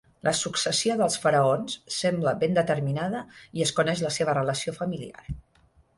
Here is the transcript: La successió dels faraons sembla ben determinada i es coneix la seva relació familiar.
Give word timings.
La 0.27 0.31
successió 0.37 0.93
dels 1.01 1.17
faraons 1.25 1.75
sembla 1.97 2.33
ben 2.45 2.57
determinada 2.59 3.21
i 3.59 3.65
es 3.67 3.75
coneix 3.81 4.03
la 4.07 4.13
seva 4.19 4.37
relació 4.39 4.75
familiar. 4.79 5.29